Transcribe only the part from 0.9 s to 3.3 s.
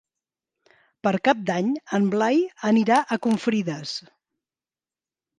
Per Cap d'Any en Blai anirà a